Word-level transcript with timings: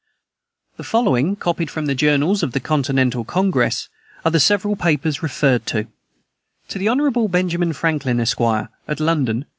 The 0.77 0.83
following, 0.83 1.35
copied 1.35 1.69
from 1.69 1.85
the 1.85 1.93
Journals 1.93 2.41
of 2.41 2.53
the 2.53 2.59
Continental 2.59 3.23
Congress, 3.23 3.87
are 4.25 4.31
the 4.31 4.39
several 4.39 4.75
papers 4.75 5.21
referred 5.21 5.67
to: 5.67 5.83
"_To 6.69 6.79
the 6.79 6.89
Hon. 6.89 7.27
Benjamin 7.27 7.71
Franklin, 7.71 8.19
Esq., 8.19 8.41
at 8.41 8.99
London. 8.99 9.45